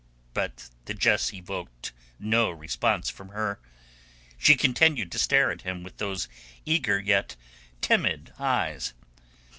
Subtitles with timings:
[0.33, 3.59] But the jest evoked no response from her.
[4.35, 6.27] She continued to stare at him with those
[6.65, 7.35] eager yet
[7.81, 8.95] timid eyes.